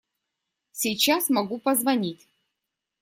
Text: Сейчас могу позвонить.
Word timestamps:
Сейчас 0.71 1.29
могу 1.29 1.59
позвонить. 1.59 2.27